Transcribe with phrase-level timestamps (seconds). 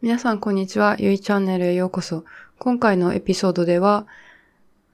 [0.00, 0.94] 皆さんこんにちは。
[1.00, 2.24] ゆいチャンネルへようこそ。
[2.60, 4.06] 今回のエピソードでは、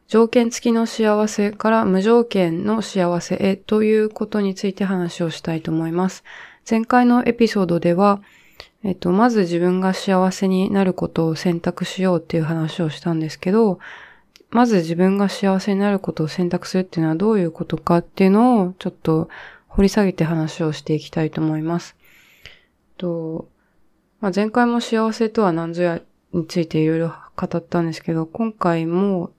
[0.09, 6.25] 条件付きの幸せから無条件の幸せへということについて話をしたいと思います。
[6.69, 8.23] 前回のエピソードでは、
[8.83, 13.81] えっと、まず自分が幸せになることを選択しようっていう話をしたんですけど、
[14.49, 19.29] まず自分が幸せになることを選択するっていうのはどういうことかっていうのをちょっと
[19.69, 21.95] 掘り下げて話をしていきたいと思います。
[22.97, 23.49] と
[24.21, 26.01] まあ、前回も幸せとは何ぞや
[26.33, 29.33] についていろいろ語ったんですけど、今回も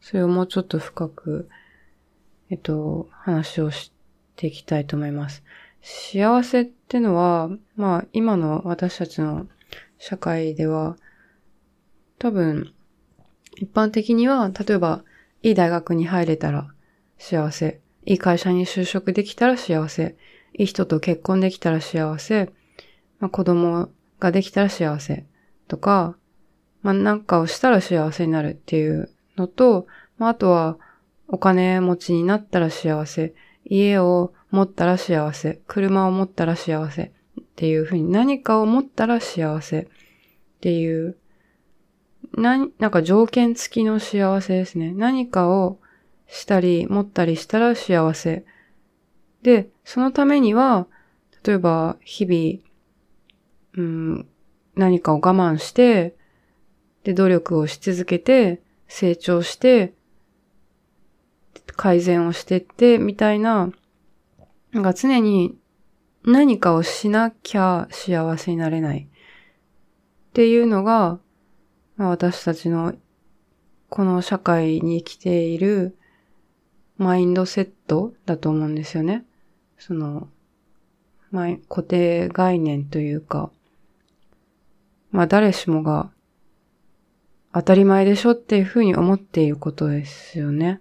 [0.00, 1.48] それをもうちょっと深く、
[2.50, 3.92] えっと、話をし
[4.36, 5.42] ていきたいと思います。
[5.82, 9.46] 幸せってのは、まあ今の私たちの
[9.98, 10.96] 社会では、
[12.18, 12.72] 多分、
[13.56, 15.04] 一般的には、例えば、
[15.42, 16.68] いい大学に入れたら
[17.18, 17.80] 幸せ。
[18.04, 20.16] いい会社に就職できたら幸せ。
[20.54, 22.50] いい人と結婚できたら幸せ。
[23.20, 23.90] まあ、子供
[24.20, 25.26] ができたら幸せ。
[25.68, 26.16] とか、
[26.82, 30.78] まあ、なんかをしたら幸せになるっていうのと、まあ、あとは、
[31.28, 33.34] お金持ちになったら幸せ。
[33.64, 35.60] 家を持ったら幸せ。
[35.66, 37.12] 車を持ったら幸せ。
[37.40, 39.80] っていうふうに何かを持ったら幸せ。
[39.80, 39.86] っ
[40.60, 41.16] ていう、
[42.34, 44.92] な、なんか条件付きの幸せですね。
[44.92, 45.78] 何かを
[46.26, 48.44] したり持ったりしたら幸せ。
[49.42, 50.86] で、そのためには、
[51.44, 52.67] 例えば日々、
[53.76, 54.28] うん、
[54.74, 56.16] 何かを我慢して、
[57.04, 59.94] で、努力をし続けて、成長して、
[61.76, 63.70] 改善をしてって、みたいな、
[64.72, 65.56] なんか常に
[66.24, 69.08] 何かをしなきゃ幸せになれない。
[69.08, 71.18] っていうのが、
[71.96, 72.94] まあ、私たちの
[73.88, 75.96] この社会に生きている
[76.98, 79.24] マインドセットだと思うんですよね。
[79.78, 80.28] その、
[81.30, 83.50] まあ、固定概念というか、
[85.10, 86.10] まあ誰しもが
[87.52, 90.80] 当たり前でしょっていうふうに思っていることですよね。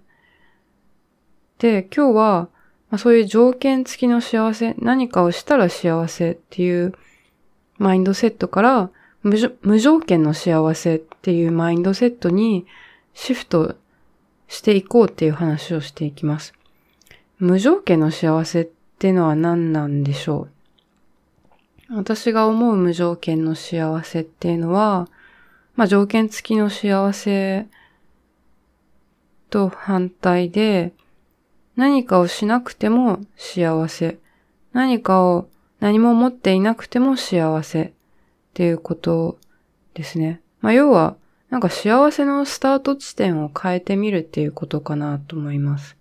[1.60, 2.50] で、今日は、
[2.90, 6.94] まあ、そういう条件付きの幸せ、何かをしたら幸せっていう
[7.78, 8.92] マインドセットから
[9.24, 12.66] 無条件の幸せっていうマインドセットに
[13.14, 13.76] シフト
[14.48, 16.54] していこうっていう話をしていきます。
[17.40, 20.57] 無条件の幸せってのは何なんでしょう？
[21.90, 25.08] 私が思う無条件の幸せっていうのは、
[25.76, 27.68] まあ条件付きの幸せ
[29.50, 30.94] と反対で、
[31.76, 34.18] 何かをしなくても幸せ。
[34.74, 35.48] 何かを
[35.80, 37.92] 何も持っていなくても幸せっ
[38.54, 39.38] ていうこと
[39.94, 40.42] ですね。
[40.62, 41.16] まあ要は、
[41.50, 45.96] なんか幸せのスタート地点を変えてみるっていうことかなと思います。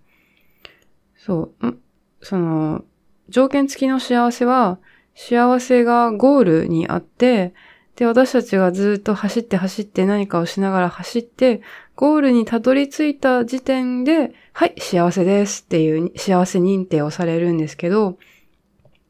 [1.17, 1.77] そう。
[2.21, 2.85] その、
[3.29, 4.79] 条件付きの幸せは、
[5.17, 7.55] 幸せがゴールにあって、
[7.97, 11.63] で、私たちがずっと走って走って何かをしながら走って、
[11.97, 18.19] ゴールにたどり着いた時点で、はい、幸せですっていう幸せ認定をされるんですけど、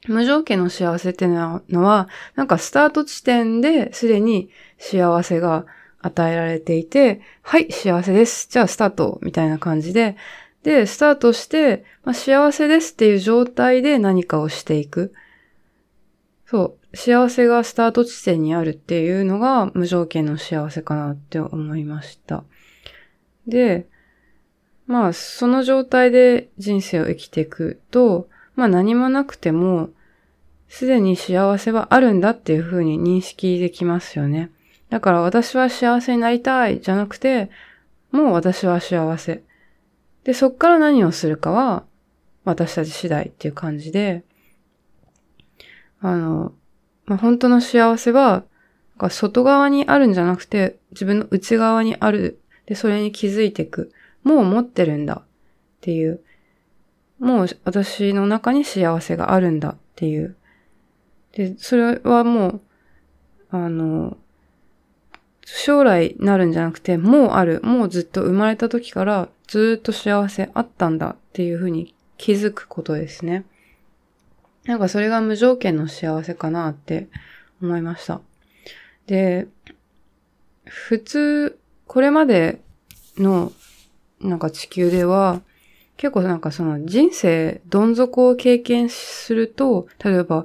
[0.07, 1.33] 無条件の幸せっていう
[1.69, 5.67] のは、なんかスタート地点ですでに幸せが
[6.01, 8.47] 与えられていて、はい、幸せです。
[8.49, 10.17] じゃあスタートみたいな感じで、
[10.63, 15.13] で、スタートして、まあ、幸せですっていう状態で何かをしていく。
[16.47, 16.97] そう。
[16.97, 22.45] 幸せがスタート地点にあるっていうのが無条件の幸せかなって思いました。
[23.47, 23.87] で、
[24.87, 29.91] まあ、その状態で人生を生きていくと、まあ何もなくても、
[30.69, 34.51] すでに幸せはあるんだっていうふうに認識できますよね。
[34.89, 37.51] だから私は幸せになりたいじゃなくて、
[38.11, 39.43] もう私は幸せ。
[40.25, 41.85] で、そっから何をするかは
[42.45, 44.25] 私たち次第っていう感じで、
[46.01, 46.53] あの、
[47.07, 48.45] まあ、本当の幸せは、
[49.11, 52.41] 外側にあるんじゃなくて、自分の内側にある。
[52.67, 53.93] で、それに気づいていく。
[54.25, 55.27] もう持ってるんだっ
[55.81, 56.21] ていう。
[57.19, 60.37] もう私の中に幸せがあるんだっていう。
[61.33, 62.61] で、それはもう、
[63.51, 64.17] あの、
[65.45, 67.61] 将来なるんじゃなくて、もうある。
[67.63, 73.45] もうずっと生まれた時からずっと幸せあったんだっていうふうに気づくことですね。
[74.67, 77.09] なんかそれが無条件の幸せかなって
[77.63, 78.21] 思いました。
[79.07, 79.47] で、
[80.65, 82.61] 普通、これまで
[83.17, 83.53] の
[84.21, 85.41] なんか地球では、
[85.97, 90.45] 結構なんかその人生どん底を経験すると、例えば、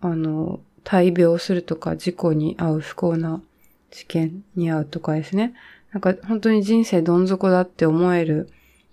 [0.00, 3.42] あの、大病するとか事故に遭う不幸な
[3.90, 5.54] 事件に遭うとかですね。
[5.92, 8.48] なんか本当に人生どん底だって思える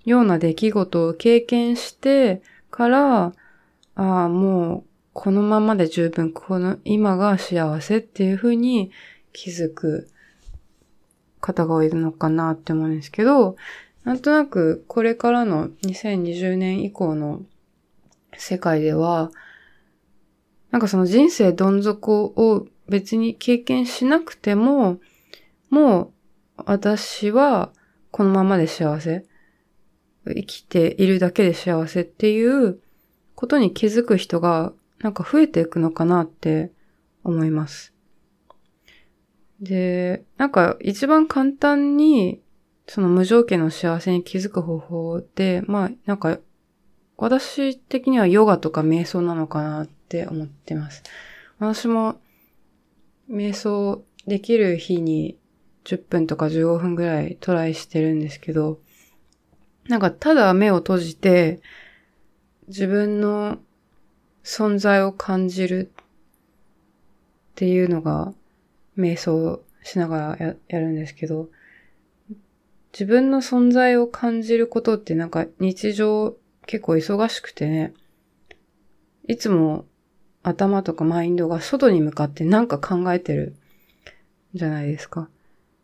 [0.06, 2.42] ような出来事を経験して
[2.72, 3.34] から、
[3.98, 8.92] ああ、もうこのままで十分、この今が幸せっていうふうに
[9.34, 10.08] 気づく
[11.42, 13.56] 方が多いのかなって思うんですけど、
[14.04, 17.42] なんとなくこれからの2020年以降の
[18.38, 19.32] 世界では、
[20.70, 25.00] なんかその人生どん底を別に経験しなくても、
[25.72, 26.14] も
[26.60, 27.72] う私は
[28.12, 29.26] このままで幸せ。
[30.28, 32.80] 生きているだけで幸せっていう
[33.38, 36.72] ことに気づく人がなんか増えていくのかなって
[37.24, 37.94] 思います。
[39.62, 42.42] で、なんか一番簡単に
[42.88, 46.40] その無条件の幸せに気づく方法で、まあなんか
[47.16, 51.04] 私的にはヨガとか瞑想なのかなって思ってます。
[51.60, 52.20] 私も
[53.30, 55.38] 瞑想できる日に
[55.84, 58.80] 10分とか15分ぐらいトライしてるんですけど、
[59.88, 61.62] なんかただ目を閉じて
[62.68, 63.60] 自分の
[64.44, 65.92] 存在を感じる
[67.52, 68.34] っていうのが
[68.98, 71.50] 瞑想しながらやるんですけど、
[72.92, 76.36] 自分の存在を感じることってなんか日常
[76.66, 77.94] 結構忙しくてね、
[79.28, 79.86] いつも
[80.44, 83.56] 頭とかマインドが外に向かってなんか考えてる
[84.54, 85.30] じゃないですか。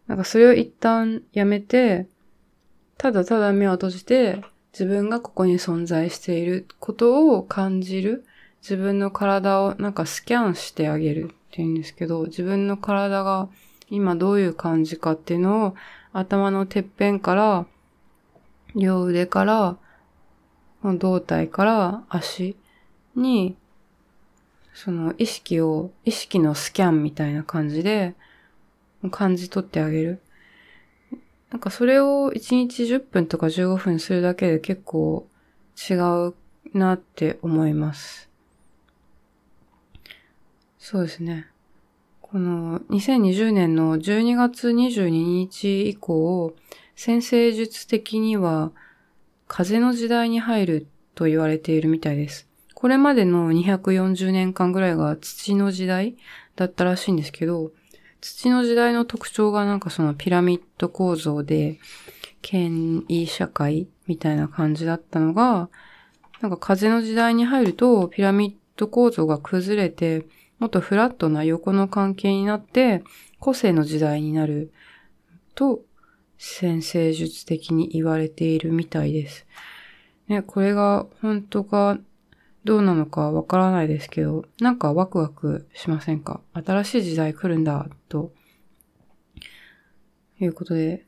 [0.08, 2.08] なんかそれを一旦やめて、
[2.98, 4.42] ただただ目を閉じて
[4.74, 8.26] 自分がここに存在していることを感じる。
[8.62, 13.50] 自分の体をなんかスキャンしてあげるっていうんですけど、自分の体が
[13.90, 15.76] 今どういう感じかっていうのを
[16.14, 17.66] 頭のてっぺんから、
[18.76, 19.78] 両腕から、
[20.84, 22.56] 胴体から足
[23.16, 23.56] に、
[24.74, 28.16] その意識を、意識のスキャンみたいな感じで、
[29.12, 30.22] 感じ取ってあげる。
[31.54, 35.28] なんかそれを1日10分とか15分するだけで結構
[35.88, 36.34] 違う
[36.74, 38.28] なって思います。
[40.80, 41.48] そうですね。
[42.22, 46.56] この2020年の12月22日以降、
[46.96, 48.72] 先生術的には
[49.48, 52.50] 風の時代に入ると言われているみたいです。
[52.74, 56.16] これまでの240年間ぐらいが土の時代
[56.56, 57.72] だったらしいんですけど、
[58.24, 61.78] 土の時代の特徴がなんかそのピラミッド構造で、
[62.42, 65.70] 権威社会みたいな感じだったのが、
[66.40, 70.26] なんか風の時代に入るとピラミッド構造が崩れて、
[70.58, 73.04] もっとフラットな横の関係になって、
[73.40, 74.72] 個性の時代になる
[75.54, 75.82] と、
[76.38, 79.46] 先生術的に言われているみたいです。
[80.30, 82.00] ね、これが本当か
[82.64, 86.42] どうなのかわからないですけど、なんかワクワクしませんか？
[86.54, 88.32] 新しい時代来るんだ、と。
[90.40, 91.06] いうことで、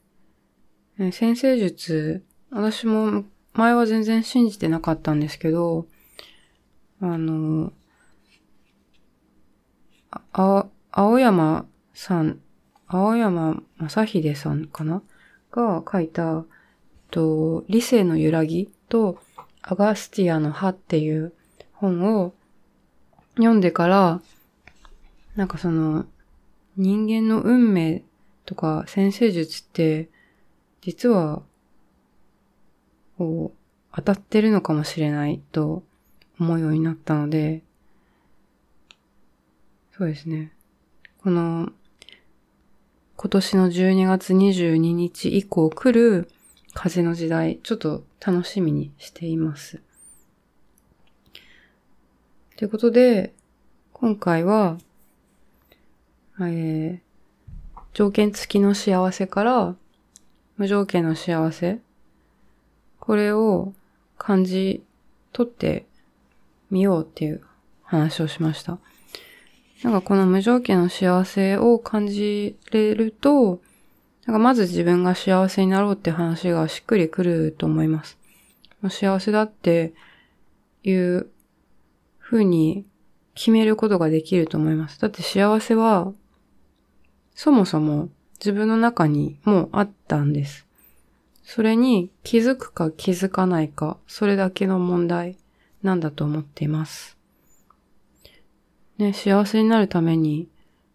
[0.97, 5.87] ね、先生術、私も前は全然信じてなかったんですけど、
[7.01, 7.73] あの、
[10.31, 12.39] あ、青山さん、
[12.87, 15.01] 青山正秀さんかな？
[15.51, 16.45] が書いた、
[17.11, 19.19] と、理性の揺らぎと、
[19.61, 21.33] アガスティアの歯っていう
[21.85, 22.33] 本を
[23.35, 24.21] 読んでから、
[25.35, 26.05] なんかその、
[26.77, 28.03] 人間の運命
[28.45, 30.09] とか先生術って、
[30.81, 31.41] 実は、
[33.17, 33.57] こう、
[33.95, 35.83] 当たってるのかもしれないと
[36.39, 37.63] 思うようになったので、
[39.97, 40.51] そうですね。
[41.21, 41.69] この、
[43.15, 46.29] 今年の12月22日以降来る
[46.73, 49.81] 風の時代、ちょっと楽しみにしています。
[52.57, 53.33] ということで、
[53.91, 54.77] 今回は、
[56.39, 56.99] えー、
[57.93, 59.75] 条件付きの幸せから
[60.55, 61.79] 無条件の幸せ、
[63.01, 63.73] これを
[64.17, 64.85] 感じ
[65.33, 65.85] 取って
[66.71, 67.41] みようっていう
[67.83, 68.79] 話をしました。
[69.83, 73.59] なんかこの無条件の幸せを感じれると、
[74.25, 78.17] なんかまず自分が幸せになろうって話がしっくりくると思います。
[78.89, 79.93] 幸せだって
[80.83, 81.29] いう
[82.25, 82.87] ふうに
[83.35, 84.99] 決めることができると思います。
[84.99, 86.11] だって幸せは、
[87.35, 90.65] そもそも自分の中にもうあったんです。
[91.43, 95.37] それに気づくか気づかないか、それだけの問題
[95.83, 97.15] なんだと思っています。
[98.97, 100.47] ね、幸せになるために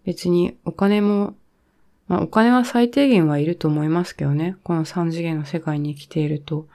[0.05, 1.37] 別にお金も、
[2.09, 4.57] まあお金は最低限はいると思いますけどね。
[4.65, 6.67] この三次元の世界に生きていると。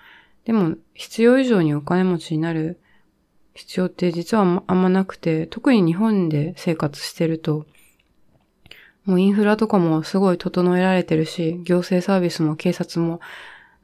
[0.46, 2.80] でも必要以上にお金持ちになる
[3.56, 7.66] 必要って実はあんまなくて、特に日本で生活してると、
[9.06, 13.22] もうインフラとかもすごい整えられてるし、行政サービスも警察も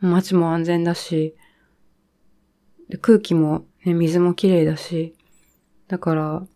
[0.01, 1.35] 街も安全だし、
[3.01, 5.15] 空気も、ね、水もきれいだし、
[5.87, 6.47] だから、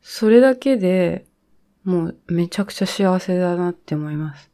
[0.00, 1.26] それだけで
[1.82, 4.50] もうめちゃくちゃ幸せだなって思います。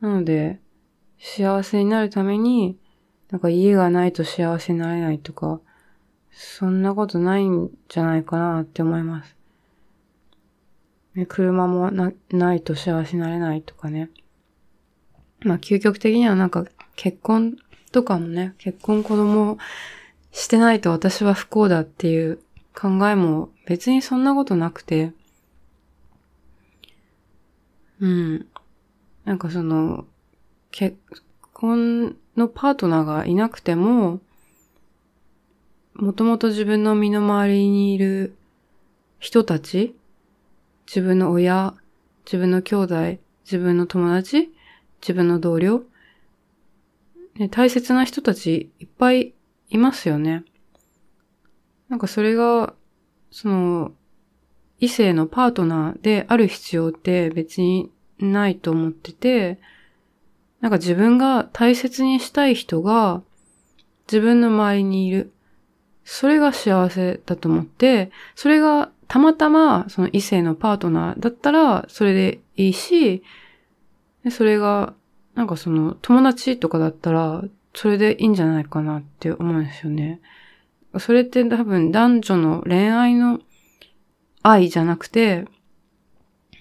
[0.00, 0.60] なので、
[1.18, 2.78] 幸せになるために、
[3.30, 5.60] なんか家がないと幸せになれないとか、
[6.30, 9.36] そんなことないんじゃないかなって思います。
[11.14, 14.10] ね、車もなないと幸せになれないとかね。
[15.40, 17.56] まあ究極的にはなんか結婚
[17.90, 19.58] とかもね、結婚子供
[20.30, 22.38] してないと私は不幸だっていう
[22.74, 25.12] 考えも別にそんなことなくて、
[28.00, 28.46] うん。
[29.24, 30.04] なんかその、
[30.70, 30.98] 結
[31.54, 34.20] 婚のパートナーがいなくても、
[35.94, 38.36] もともと自分の身の回りにいる
[39.18, 39.94] 人たち、
[40.86, 41.74] 自分の親、
[42.26, 42.94] 自分の兄弟、
[43.44, 44.52] 自分の友達、
[45.00, 45.84] 自分の同僚、
[47.36, 49.34] ね、大切な人たちいっぱい
[49.70, 50.44] いますよね。
[51.88, 52.74] なんかそれが、
[53.30, 53.92] その、
[54.78, 59.58] 異性のパートナーである必要って別にないと思ってて、
[60.66, 63.22] なんか自分が大切にしたい人が
[64.08, 65.32] 自分の周りにいる。
[66.02, 73.22] それが幸せだと思って、それがたまたまその異性のパートナーだったらそれでいいし、
[74.32, 74.94] それが
[75.36, 80.20] なんかその友達とかだったらそれでいいんじゃないかなって思うんですよね。
[80.98, 83.38] それって多分男女の恋愛の
[84.42, 85.44] 愛じゃなくて、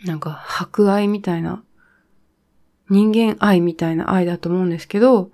[0.04, 1.64] なんか博愛みたいな、
[2.90, 5.32] 人間愛みたいな愛だと思うんですけど、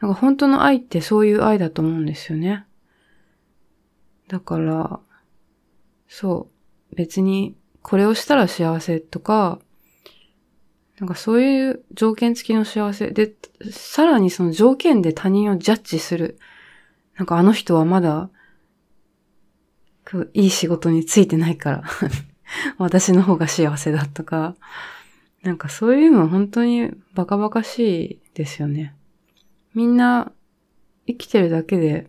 [0.00, 2.66] なんか本当の愛ってそういう愛だと思うんですよね。
[4.28, 5.00] だから、
[6.08, 6.48] そ
[6.92, 9.58] う、別にこれをしたら幸せとか、
[10.98, 13.10] なんかそういう条件付きの幸せ。
[13.10, 13.34] で、
[13.70, 16.38] さらにその条件で他人をジャッジする。
[17.16, 18.30] なんかあの人はまだ、
[20.32, 21.84] いい仕事についてないから
[22.78, 24.54] 私の方が幸せだとか、
[25.44, 28.94] なんかそういうの本当にバカバカしいですよね。
[29.74, 30.32] みんな
[31.06, 32.06] 生きてるだけで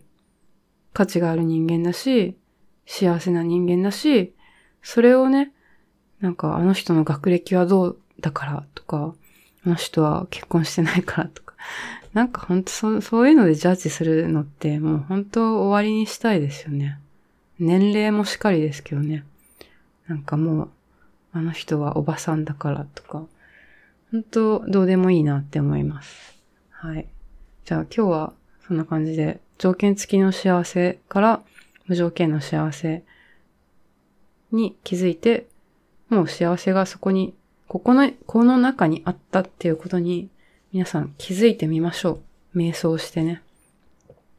[0.94, 2.36] 価値がある人間だし、
[2.86, 4.34] 幸せな人間だし、
[4.82, 5.52] それをね、
[6.20, 9.14] なんかあの人の学歴はどうだからとか、
[9.64, 11.54] あの人は結婚してないからとか、
[12.14, 16.98] なんか本当そそういうのでジャッジするのってもう本当終わりにしたいですよね。
[17.58, 19.24] 年齢もしっかりですけどね。
[20.08, 20.70] なんかもう、
[21.36, 23.26] あの人はおばさんだからとか、
[24.10, 26.34] 本当どうでもいいなって思います。
[26.70, 27.06] はい。
[27.66, 28.32] じゃあ今日は
[28.66, 31.42] そんな感じで、条件付きの幸せから
[31.86, 33.04] 無条件の幸せ
[34.50, 35.46] に気づいて、
[36.08, 37.34] もう幸せがそこに、
[37.68, 40.30] ここの、この中にあったっていうことに
[40.72, 42.20] 皆さん気づいてみましょ
[42.54, 42.58] う。
[42.58, 43.42] 瞑想してね。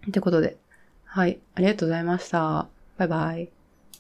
[0.08, 0.58] ってことで。
[1.06, 1.38] はい。
[1.54, 2.68] ありがとうございました。
[2.98, 3.57] バイバイ。